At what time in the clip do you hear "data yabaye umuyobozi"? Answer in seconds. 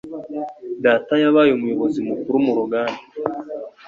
0.83-1.99